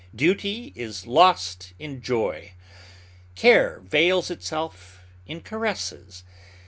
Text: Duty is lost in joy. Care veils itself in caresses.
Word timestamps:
Duty 0.15 0.73
is 0.75 1.05
lost 1.05 1.73
in 1.77 2.01
joy. 2.01 2.53
Care 3.35 3.81
veils 3.81 4.31
itself 4.31 5.03
in 5.27 5.41
caresses. 5.41 6.23